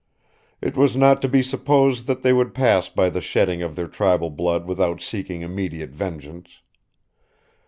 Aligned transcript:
It 0.61 0.75
was 0.75 0.95
not 0.95 1.21
to 1.21 1.29
be 1.29 1.43
supposed 1.43 2.07
that 2.07 2.23
they 2.23 2.33
would 2.33 2.55
pass 2.55 2.89
by 2.89 3.11
the 3.11 3.21
shedding 3.21 3.61
of 3.61 3.75
their 3.75 3.87
tribal 3.87 4.31
blood 4.31 4.65
without 4.65 4.99
seeking 4.99 5.41
immediate 5.43 5.91
vengeance. 5.91 6.59